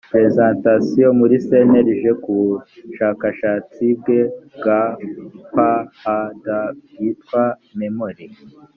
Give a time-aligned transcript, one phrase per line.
[0.09, 2.33] presentation muri cnlg ku
[2.85, 4.19] bushakashatsi bwe
[4.55, 5.65] bwa
[6.01, 6.47] phd
[6.89, 7.43] bwitwa
[7.79, 8.25] memory